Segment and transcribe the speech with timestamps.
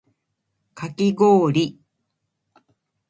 [0.73, 1.79] かきごおり